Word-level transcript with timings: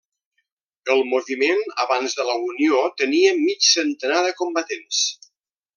El 0.93 1.03
moviment 1.09 1.61
abans 1.85 2.17
de 2.21 2.27
la 2.31 2.39
unió 2.47 2.81
tenia 3.03 3.37
mig 3.45 3.69
centenar 3.75 4.27
de 4.31 4.37
combatents. 4.43 5.07